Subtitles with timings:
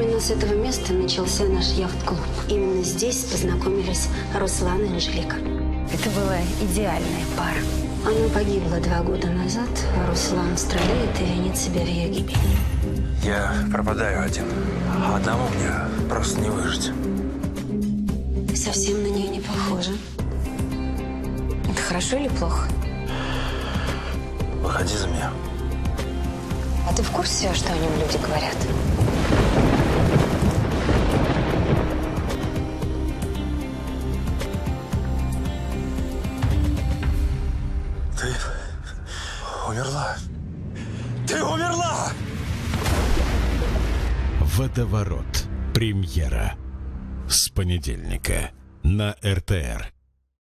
[0.00, 2.20] Именно с этого места начался наш яхт-клуб.
[2.48, 5.36] Именно здесь познакомились Руслан и Анжелика.
[5.92, 7.60] Это была идеальная пара.
[8.06, 9.68] Она погибла два года назад,
[9.98, 12.38] а Руслан страдает и винит себя в ее гибели.
[13.22, 14.44] Я пропадаю один.
[15.04, 16.92] А одному мне просто не выжить.
[18.48, 19.92] Ты совсем на нее не похожа.
[21.70, 22.70] Это хорошо или плохо?
[24.62, 25.30] Выходи за меня.
[26.88, 28.56] А ты в курсе, что о нем люди говорят?
[39.70, 40.16] Умерла.
[41.26, 42.12] Ты умерла!
[44.40, 45.44] Водоворот.
[45.72, 46.54] Премьера.
[47.28, 48.50] С понедельника
[48.82, 49.92] на РТР.